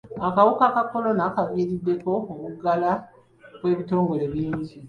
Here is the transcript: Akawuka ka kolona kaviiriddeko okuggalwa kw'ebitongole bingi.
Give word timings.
Akawuka 0.27 0.65
ka 0.73 0.83
kolona 0.91 1.23
kaviiriddeko 1.35 2.09
okuggalwa 2.33 2.93
kw'ebitongole 3.57 4.25
bingi. 4.33 4.75